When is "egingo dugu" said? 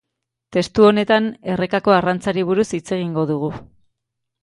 3.01-3.55